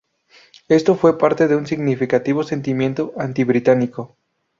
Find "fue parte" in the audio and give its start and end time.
0.95-1.47